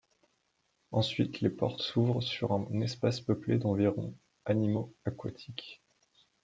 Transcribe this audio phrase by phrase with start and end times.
[0.91, 5.83] Ensuite, les portes s’ouvrent sur un espace peuplé d’environ animaux aquatiques.